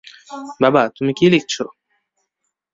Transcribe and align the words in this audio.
বাবা, 0.61 0.81
তুমি 0.95 1.11
কি 1.13 1.25
লিখছ? 1.29 1.55